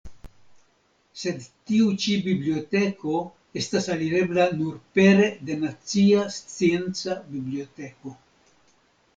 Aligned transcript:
Sed 1.23 1.43
tiu 1.71 1.91
ĉi 2.05 2.15
biblioteko 2.27 3.19
estas 3.63 3.89
alirebla 3.97 4.47
nur 4.63 4.81
pere 5.01 5.29
de 5.51 5.59
nacia 5.67 6.27
scienca 6.39 7.21
biblioteko. 7.35 8.17